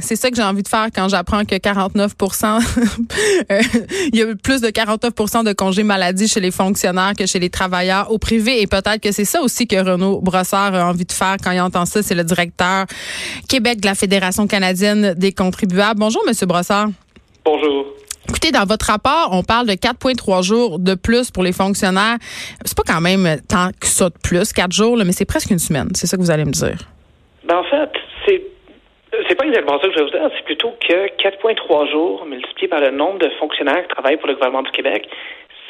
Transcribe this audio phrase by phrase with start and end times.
[0.00, 2.12] C'est ça que j'ai envie de faire quand j'apprends que 49
[3.50, 3.60] euh,
[4.12, 7.50] il y a plus de 49% de congés maladie chez les fonctionnaires que chez les
[7.50, 8.62] travailleurs au privé.
[8.62, 11.60] Et peut-être que c'est ça aussi que Renaud Brossard a envie de faire quand il
[11.60, 12.02] entend ça.
[12.02, 12.86] C'est le directeur
[13.48, 15.98] Québec de la Fédération canadienne des contribuables.
[15.98, 16.88] Bonjour, Monsieur Brossard.
[17.44, 17.86] Bonjour.
[18.28, 22.16] Écoutez, dans votre rapport, on parle de 4,3 jours de plus pour les fonctionnaires.
[22.64, 25.58] C'est pas quand même tant que ça de plus, 4 jours, mais c'est presque une
[25.58, 25.88] semaine.
[25.94, 26.78] C'est ça que vous allez me dire.
[27.46, 27.90] Ben, en fait,
[29.28, 30.30] c'est pas exactement ça que je vais vous dire.
[30.36, 34.34] C'est plutôt que 4,3 jours multiplié par le nombre de fonctionnaires qui travaillent pour le
[34.34, 35.08] gouvernement du Québec,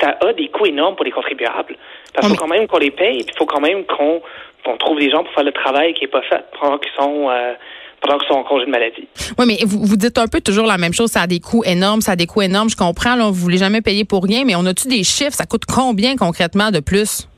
[0.01, 1.77] ça a des coûts énormes pour les contribuables.
[2.15, 4.98] Parce qu'il faut quand même qu'on les paye, puis il faut quand même qu'on trouve
[4.98, 7.55] des gens pour faire le travail qui est pas fait pendant qu'ils sont euh,
[8.01, 9.09] pendant qu'ils sont en congé de maladie.
[9.38, 11.10] Oui, mais vous, vous dites un peu toujours la même chose.
[11.10, 12.68] Ça a des coûts énormes, ça a des coûts énormes.
[12.68, 15.32] Je comprends, là, vous voulez jamais payer pour rien, mais on a-tu des chiffres?
[15.32, 17.29] Ça coûte combien concrètement de plus?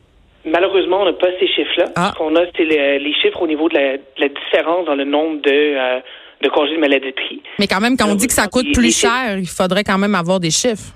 [0.44, 1.86] Malheureusement, on n'a pas ces chiffres-là.
[1.96, 2.10] Ah.
[2.12, 5.50] Ce qu'on a, c'est les, chiffres au niveau de la, différence dans le nombre de,
[5.50, 6.00] euh,
[6.42, 7.42] de congés de maladie pris.
[7.58, 10.14] Mais quand même, quand on dit que ça coûte plus cher, il faudrait quand même
[10.14, 10.94] avoir des chiffres.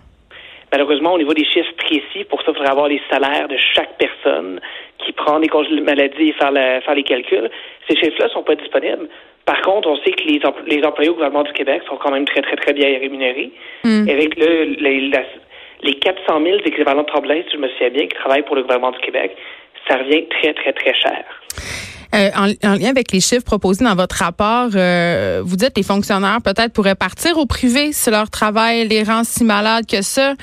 [0.71, 3.99] Malheureusement, au niveau des chiffres précis, pour ça, il faudrait avoir les salaires de chaque
[3.99, 4.59] personne
[5.05, 7.51] qui prend des congés de maladie et faire, faire les calculs.
[7.89, 9.09] Ces chiffres-là ne sont pas disponibles.
[9.45, 12.25] Par contre, on sait que les, les employés au gouvernement du Québec sont quand même
[12.25, 13.51] très, très, très bien rémunérés.
[13.85, 14.09] Hmm.
[14.09, 15.23] Avec le, la,
[15.83, 18.63] les 400 000 équivalents de Tremblay, si je me souviens bien, qui travaillent pour le
[18.63, 19.37] gouvernement du Québec,
[19.89, 21.25] ça revient très, très, très cher.
[22.15, 25.87] Euh, en, lien avec les chiffres proposés dans votre rapport, euh, vous dites que les
[25.87, 30.35] fonctionnaires peut-être pourraient partir au privé si leur travail les rend si malades que ça.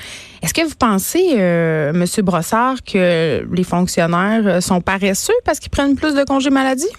[0.42, 5.94] Est-ce que vous pensez, euh, Monsieur Brossard, que les fonctionnaires sont paresseux parce qu'ils prennent
[5.94, 6.90] plus de congés maladie?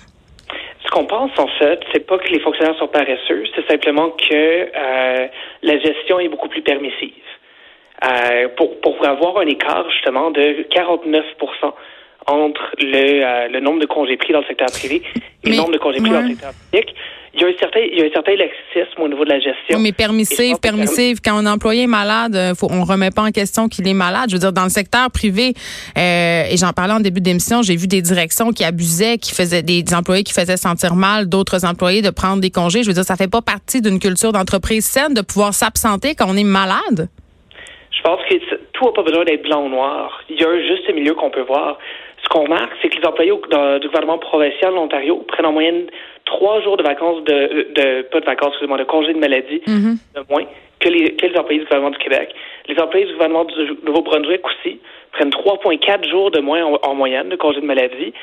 [0.85, 4.67] Ce qu'on pense, en fait, c'est pas que les fonctionnaires sont paresseux, c'est simplement que
[5.63, 7.11] la gestion est beaucoup plus permissive.
[8.03, 11.21] Euh, pour, pour avoir un écart justement de 49%
[12.27, 15.01] entre le, euh, le nombre de congés pris dans le secteur privé
[15.43, 16.95] et le nombre de congés pris dans le secteur public.
[17.33, 19.39] Il y, a un certain, il y a un certain laxisme au niveau de la
[19.39, 19.79] gestion.
[19.79, 21.19] mais permissive, permissive.
[21.23, 24.25] Quand un employé est malade, euh, faut, on remet pas en question qu'il est malade.
[24.27, 25.53] Je veux dire, dans le secteur privé,
[25.97, 29.63] euh, et j'en parlais en début d'émission, j'ai vu des directions qui abusaient, qui faisaient
[29.63, 32.83] des, des employés qui faisaient sentir mal d'autres employés de prendre des congés.
[32.83, 36.25] Je veux dire, ça fait pas partie d'une culture d'entreprise saine de pouvoir s'absenter quand
[36.27, 37.07] on est malade.
[38.01, 40.23] Je pense que tout n'a pas besoin d'être blanc ou noir.
[40.27, 41.77] Il y a un juste milieu qu'on peut voir.
[42.23, 45.85] Ce qu'on remarque, c'est que les employés du gouvernement provincial de l'Ontario prennent en moyenne
[46.25, 49.97] trois jours de vacances de, de pas de vacances, excusez-moi, de congés de maladie mm-hmm.
[50.15, 50.45] de moins
[50.79, 52.33] que les, que les employés du gouvernement du Québec.
[52.67, 54.79] Les employés du gouvernement du Nouveau-Brunswick aussi
[55.11, 58.13] prennent 3,4 jours de moins en, moyenne de congés de maladie.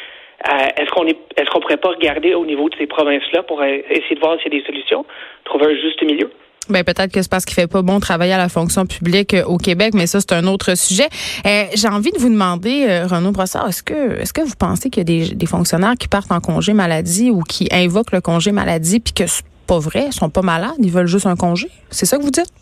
[0.49, 3.61] Euh, est-ce qu'on est, est-ce qu'on pourrait pas regarder au niveau de ces provinces-là pour
[3.61, 5.05] euh, essayer de voir s'il y a des solutions,
[5.45, 6.31] trouver un juste milieu?
[6.69, 9.45] Ben peut-être que c'est parce qu'il fait pas bon travailler à la fonction publique euh,
[9.45, 11.09] au Québec, mais ça c'est un autre sujet.
[11.47, 14.91] Euh, J'ai envie de vous demander, euh, Renaud Brossard, est-ce que est-ce que vous pensez
[14.91, 18.21] qu'il y a des, des, fonctionnaires qui partent en congé maladie ou qui invoquent le
[18.21, 21.37] congé maladie puis que c'est pas vrai, ils sont pas malades, ils veulent juste un
[21.37, 21.69] congé?
[21.91, 22.53] C'est ça que vous dites?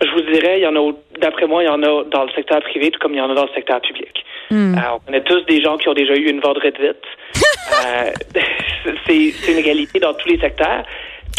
[0.00, 2.30] Je vous dirais, il y en a, d'après moi, il y en a dans le
[2.34, 4.24] secteur privé tout comme il y en a dans le secteur public.
[4.50, 4.76] Hmm.
[4.94, 6.96] on connaît tous des gens qui ont déjà eu une vendredi vite.
[9.06, 10.84] c'est une égalité dans tous les secteurs.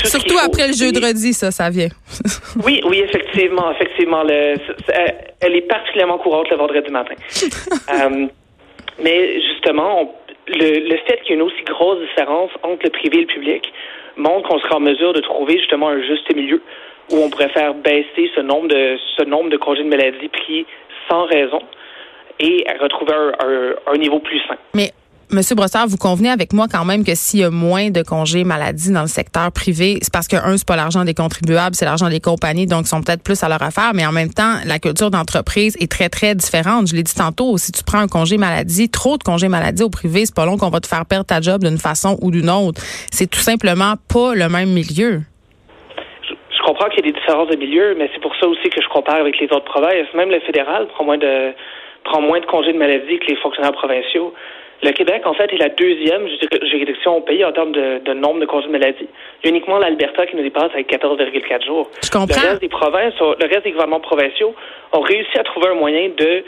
[0.05, 1.89] Surtout après le jeudi, ça, ça vient.
[2.63, 4.23] oui, oui, effectivement, effectivement.
[4.23, 4.55] Le,
[5.41, 7.15] elle est particulièrement courante le vendredi matin.
[7.91, 8.27] Euh,
[9.01, 10.13] mais justement,
[10.47, 13.73] le, fait qu'il y ait une aussi grosse différence entre le privé et le public
[14.15, 16.61] montre qu'on sera en mesure de trouver justement un juste milieu
[17.11, 20.65] où on pourrait faire baisser ce nombre de ce nombre de congés de maladie pris
[21.09, 21.61] sans raison
[22.39, 24.57] et retrouver un, un niveau plus sain.
[24.75, 24.91] Mais
[25.31, 28.43] Monsieur Brossard, vous convenez avec moi quand même que s'il y a moins de congés
[28.43, 31.85] maladie dans le secteur privé, c'est parce que un, c'est pas l'argent des contribuables, c'est
[31.85, 34.55] l'argent des compagnies, donc ils sont peut-être plus à leur affaire, mais en même temps,
[34.65, 36.87] la culture d'entreprise est très très différente.
[36.87, 39.91] Je l'ai dit tantôt, si tu prends un congé maladie, trop de congés maladie au
[39.91, 42.49] privé, c'est pas long qu'on va te faire perdre ta job d'une façon ou d'une
[42.49, 42.81] autre.
[43.11, 45.21] C'est tout simplement pas le même milieu.
[46.25, 48.81] Je, comprends qu'il y ait des différences de milieu, mais c'est pour ça aussi que
[48.81, 50.07] je compare avec les autres provinces.
[50.15, 51.53] Même le fédéral prend moins de
[52.03, 54.33] prend moins de congés de maladie que les fonctionnaires provinciaux.
[54.81, 56.27] Le Québec, en fait, est la deuxième
[56.63, 59.07] juridiction au pays en termes de, nombre de congés de maladie.
[59.43, 61.89] Il y a uniquement l'Alberta qui nous dépasse avec 14,4 jours.
[62.01, 62.41] Je comprends.
[62.41, 64.55] Le reste des provinces, le reste des gouvernements provinciaux
[64.93, 66.43] ont réussi à trouver un moyen de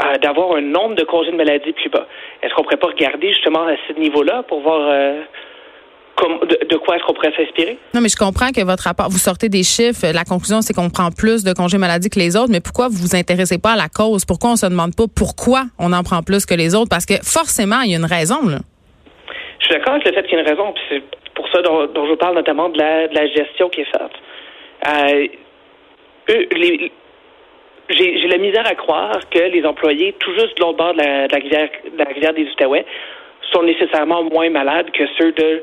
[0.00, 2.06] euh, d'avoir un nombre de congés de maladie plus bas.
[2.42, 5.22] Est-ce qu'on pourrait pas regarder justement à ce niveau-là pour voir euh,
[6.26, 7.78] de, quoi est-ce qu'on pourrait s'inspirer?
[7.94, 10.06] Non, mais je comprends que votre rapport, vous sortez des chiffres.
[10.12, 12.50] La conclusion, c'est qu'on prend plus de congés maladie que les autres.
[12.50, 14.24] Mais pourquoi vous vous intéressez pas à la cause?
[14.24, 16.88] Pourquoi on se demande pas pourquoi on en prend plus que les autres?
[16.90, 18.58] Parce que forcément, il y a une raison, là.
[19.60, 20.74] Je suis d'accord avec le fait qu'il y a une raison.
[20.88, 21.02] c'est
[21.34, 24.12] pour ça dont, je parle notamment de la, gestion qui est faite.
[24.88, 25.26] Euh,
[27.90, 31.26] j'ai la misère à croire que les employés, tout juste de l'autre bord de la,
[31.26, 32.84] rivière, de la rivière des Outaouais,
[33.52, 35.62] sont nécessairement moins malades que ceux de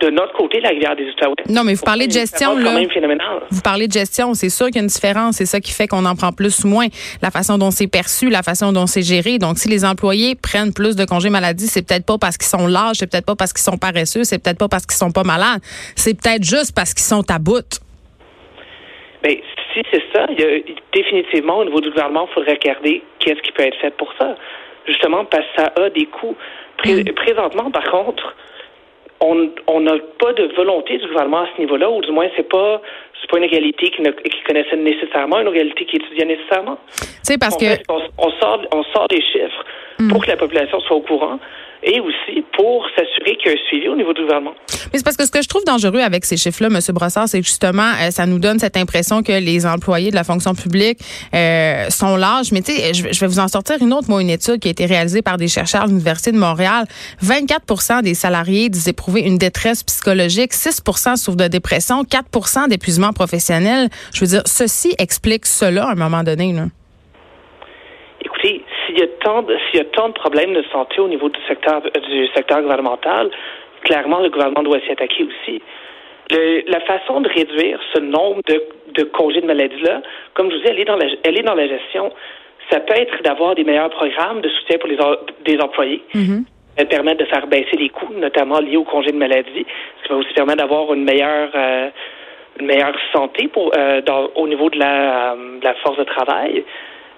[0.00, 1.34] de notre côté, la rivière des Outaouais.
[1.48, 2.78] Non, mais vous parlez de gestion, là.
[3.50, 5.36] Vous parlez de gestion, c'est sûr qu'il y a une différence.
[5.36, 6.86] C'est ça qui fait qu'on en prend plus ou moins.
[7.22, 9.38] La façon dont c'est perçu, la façon dont c'est géré.
[9.38, 12.66] Donc, si les employés prennent plus de congés maladie, c'est peut-être pas parce qu'ils sont
[12.66, 15.24] larges, c'est peut-être pas parce qu'ils sont paresseux, c'est peut-être pas parce qu'ils sont pas
[15.24, 15.60] malades.
[15.94, 17.80] C'est peut-être juste parce qu'ils sont à bout.
[19.22, 19.36] Bien,
[19.72, 23.40] si c'est ça, il y a, définitivement, au niveau du gouvernement, il faudrait regarder qu'est-ce
[23.40, 24.36] qui peut être fait pour ça.
[24.86, 26.36] Justement, parce que ça a des coûts.
[26.84, 27.12] Mm.
[27.14, 28.34] Présentement, par contre,
[29.20, 32.80] on n'a pas de volonté du gouvernement à ce niveau-là, ou du moins c'est pas
[33.20, 36.78] c'est pas une réalité qui, qui connaissait nécessairement, une réalité qui étudiait nécessairement.
[37.22, 39.64] C'est parce que on, sort on sort des chiffres
[39.98, 40.08] mm.
[40.08, 41.38] pour que la population soit au courant
[41.86, 44.54] et aussi pour s'assurer qu'il y a un suivi au niveau du gouvernement.
[44.92, 46.80] Mais c'est parce que ce que je trouve dangereux avec ces chiffres-là, M.
[46.92, 50.54] Brossard, c'est justement, euh, ça nous donne cette impression que les employés de la fonction
[50.54, 50.98] publique
[51.32, 52.50] euh, sont larges.
[52.50, 54.70] Mais tu sais, je, vais vous en sortir une autre, moi, une étude qui a
[54.72, 56.86] été réalisée par des chercheurs de l'Université de Montréal.
[57.22, 63.88] 24% des salariés disaient éprouver une détresse psychologique, 6% souffrent de dépression, 4% d'épuisement professionnel.
[64.12, 66.52] Je veux dire, ceci explique cela à un moment donné.
[66.52, 66.64] Là.
[68.24, 71.28] Écoutez, s'il y a tant s'il y a tant de problèmes de santé au niveau
[71.28, 73.30] du secteur du secteur gouvernemental,
[73.82, 75.60] clairement le gouvernement doit s'y attaquer aussi.
[76.30, 78.62] la façon de réduire ce nombre de,
[78.94, 80.00] de congés de maladie là,
[80.34, 82.12] comme je vous dis, elle est dans la, elle est dans la gestion.
[82.70, 84.98] Ça peut être d'avoir des meilleurs programmes de soutien pour les
[85.44, 86.02] des employés.
[86.14, 86.42] Mm
[86.84, 89.64] permettre de faire baisser les coûts, notamment liés aux congés de maladie.
[90.02, 91.88] Ça va aussi permettre d'avoir une meilleure euh,
[92.60, 96.04] une meilleure santé pour euh, dans, au niveau de la, euh, de la force de
[96.04, 96.64] travail.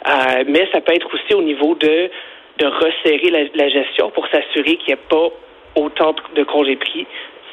[0.07, 2.11] Euh, mais ça peut être aussi au niveau de,
[2.59, 5.29] de resserrer la, gestion pour s'assurer qu'il n'y ait pas
[5.77, 7.07] autant de congés pris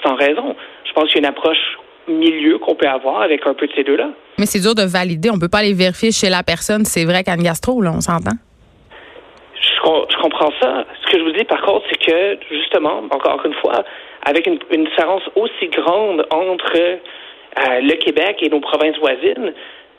[0.03, 0.55] sans raison.
[0.85, 1.77] Je pense qu'il y a une approche
[2.07, 4.09] milieu qu'on peut avoir avec un peu de ces deux-là.
[4.37, 5.29] Mais c'est dur de valider.
[5.31, 6.85] On peut pas les vérifier chez la personne.
[6.85, 8.37] C'est vrai qu'Anne Gastro, là, on s'entend?
[9.59, 10.85] Je, comprends ça.
[11.03, 13.83] Ce que je vous dis, par contre, c'est que, justement, encore une fois,
[14.25, 19.53] avec une, différence aussi grande entre euh, le Québec et nos provinces voisines,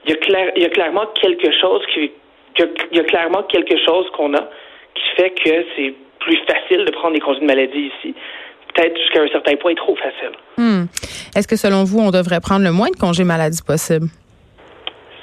[0.04, 2.10] il y, a il y a clairement quelque chose qui,
[2.58, 4.48] il y a clairement quelque chose qu'on a
[4.94, 8.14] qui fait que c'est plus facile de prendre des congés de maladie ici.
[8.74, 10.36] Peut-être jusqu'à un certain point trop facile.
[10.58, 10.84] Hmm.
[11.36, 14.06] Est-ce que selon vous, on devrait prendre le moins de congés maladie possible?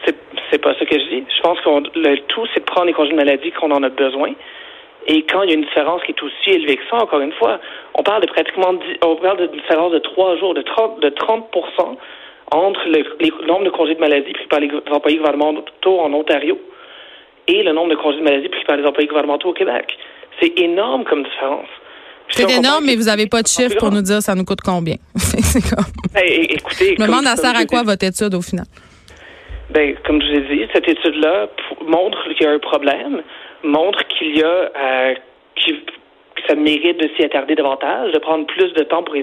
[0.06, 1.24] C'est pas ça que je dis.
[1.35, 3.89] Je pense que le tout, c'est de prendre les congés de maladie qu'on en a
[3.89, 4.30] besoin.
[5.07, 7.33] Et quand il y a une différence qui est aussi élevée que ça, encore une
[7.33, 7.59] fois,
[7.95, 11.50] on parle de pratiquement, on parle d'une différence de trois jours, de 30, de 30
[12.51, 16.57] entre le, les nombre de congés de maladie pris par les employés gouvernementaux en Ontario
[17.48, 19.98] et le nombre de congés de maladie pris par les employés gouvernementaux au Québec.
[20.40, 21.68] C'est énorme comme différence.
[22.30, 24.95] C'est énorme, mais vous n'avez pas de chiffre pour nous dire ça nous coûte combien.
[25.16, 25.86] c'est comme...
[26.13, 28.66] Ben, écoutez, je me demande à sert à quoi votre étude au final?
[29.69, 31.50] Ben, comme je vous ai dit, cette étude-là
[31.88, 33.22] montre qu'il y a un problème,
[33.63, 35.13] montre qu'il y a euh,
[35.56, 35.72] que
[36.48, 39.16] ça mérite de s'y attarder davantage, de prendre plus de temps pour,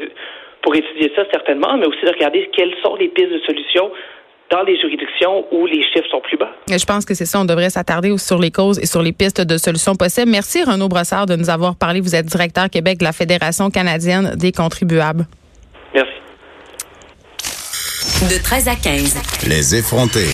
[0.63, 3.91] pour étudier ça certainement, mais aussi de regarder quelles sont les pistes de solutions
[4.51, 6.51] dans les juridictions où les chiffres sont plus bas.
[6.69, 7.41] Je pense que c'est ça.
[7.41, 10.31] On devrait s'attarder sur les causes et sur les pistes de solutions possibles.
[10.31, 12.01] Merci, Renaud Brossard, de nous avoir parlé.
[12.01, 15.27] Vous êtes directeur Québec de la Fédération canadienne des contribuables.
[15.95, 16.13] Merci.
[18.23, 19.17] De 13 à 15.
[19.49, 20.29] Les effrontés.